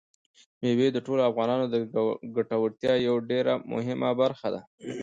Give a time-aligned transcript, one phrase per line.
[0.61, 1.75] مېوې د ټولو افغانانو د
[2.35, 4.61] ګټورتیا یوه ډېره مهمه برخه ده.